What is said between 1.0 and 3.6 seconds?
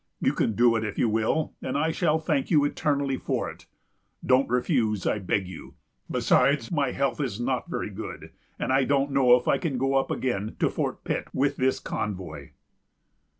will, and I shall thank you eternally for